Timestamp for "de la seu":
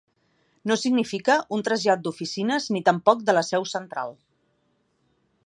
3.29-3.69